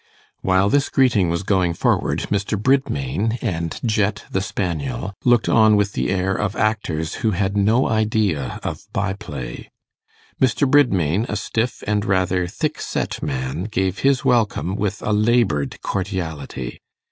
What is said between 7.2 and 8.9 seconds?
who had no idea of